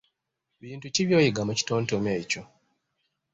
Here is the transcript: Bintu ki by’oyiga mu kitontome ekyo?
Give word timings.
Bintu 0.61 0.85
ki 0.93 1.01
by’oyiga 1.07 1.41
mu 1.47 1.53
kitontome 1.59 2.11
ekyo? 2.21 2.41